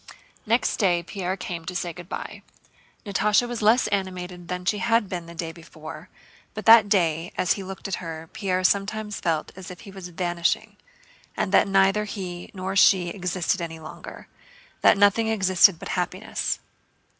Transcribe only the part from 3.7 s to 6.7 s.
animated than she had been the day before; but